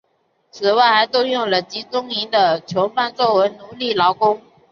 [0.49, 4.41] 此外还动用了集中营的囚犯作为奴隶劳工。